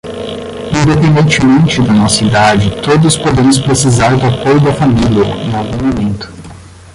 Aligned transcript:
Independentemente 0.73 1.79
da 1.83 1.93
nossa 1.93 2.23
idade, 2.23 2.71
todos 2.81 3.15
podemos 3.19 3.59
precisar 3.59 4.17
do 4.17 4.25
apoio 4.25 4.59
da 4.59 4.73
família 4.73 5.23
em 5.23 5.55
algum 5.55 5.77
momento. 5.85 6.33